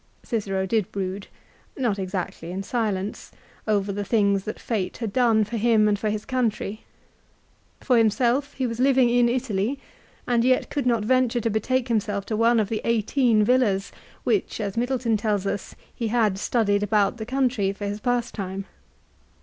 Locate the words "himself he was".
7.99-8.79